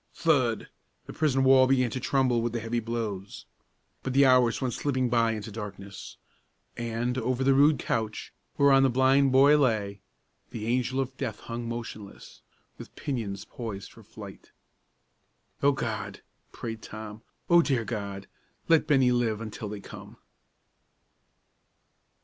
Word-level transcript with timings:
thud! 0.15 0.67
the 1.05 1.13
prison 1.13 1.43
wall 1.43 1.67
began 1.67 1.91
to 1.91 1.99
tremble 1.99 2.41
with 2.41 2.53
the 2.53 2.59
heavy 2.59 2.79
blows; 2.79 3.45
but 4.01 4.13
the 4.13 4.25
hours 4.25 4.59
went 4.59 4.73
slipping 4.73 5.09
by 5.11 5.33
into 5.33 5.51
the 5.51 5.55
darkness, 5.55 6.17
and, 6.75 7.19
over 7.19 7.43
the 7.43 7.53
rude 7.53 7.77
couch, 7.77 8.33
whereon 8.57 8.81
the 8.81 8.89
blind 8.89 9.31
boy 9.31 9.55
lay, 9.55 10.01
the 10.49 10.65
angel 10.65 10.99
of 10.99 11.15
death 11.17 11.41
hung 11.41 11.69
motionless, 11.69 12.41
with 12.79 12.95
pinions 12.95 13.45
poised 13.45 13.91
for 13.91 14.01
flight. 14.01 14.51
"O 15.61 15.71
God!" 15.71 16.21
prayed 16.51 16.81
Tom; 16.81 17.21
"O 17.47 17.61
dear 17.61 17.85
God, 17.85 18.25
let 18.67 18.87
Bennie 18.87 19.11
live 19.11 19.39
until 19.39 19.69
they 19.69 19.81
come!" 19.81 20.17